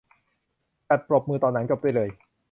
[0.87, 2.09] จัดปรบมือตอนหนังจบด้วยเลย